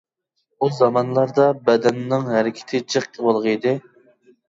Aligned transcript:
ئۇ 0.59 0.69
زامانلاردا 0.77 1.47
بەدەننىڭ 1.69 2.29
ھەرىكىتى 2.33 2.85
جىق 2.97 3.25
بولغىيدى. 3.31 3.79